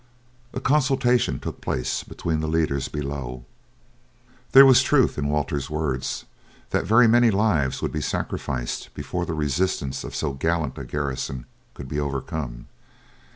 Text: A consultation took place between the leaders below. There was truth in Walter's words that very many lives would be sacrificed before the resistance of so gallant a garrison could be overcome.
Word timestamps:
A 0.51 0.59
consultation 0.59 1.39
took 1.39 1.61
place 1.61 2.03
between 2.03 2.39
the 2.39 2.47
leaders 2.47 2.87
below. 2.87 3.45
There 4.51 4.65
was 4.65 4.81
truth 4.81 5.15
in 5.19 5.27
Walter's 5.27 5.69
words 5.69 6.25
that 6.71 6.87
very 6.87 7.07
many 7.07 7.29
lives 7.29 7.83
would 7.83 7.91
be 7.91 8.01
sacrificed 8.01 8.91
before 8.95 9.27
the 9.27 9.35
resistance 9.35 10.03
of 10.03 10.15
so 10.15 10.33
gallant 10.33 10.79
a 10.79 10.85
garrison 10.85 11.45
could 11.75 11.87
be 11.87 11.99
overcome. 11.99 12.65